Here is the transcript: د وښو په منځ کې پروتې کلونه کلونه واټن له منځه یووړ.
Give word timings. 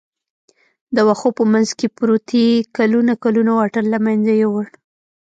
د 0.95 0.97
وښو 1.07 1.29
په 1.37 1.43
منځ 1.51 1.69
کې 1.77 1.87
پروتې 1.97 2.45
کلونه 2.77 3.13
کلونه 3.23 3.51
واټن 3.55 3.85
له 3.93 3.99
منځه 4.05 4.31
یووړ. 4.41 4.65